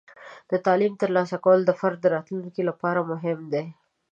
[0.51, 3.65] د تعلیم ترلاسه کول د فرد د راتلونکي لپاره مهم دی.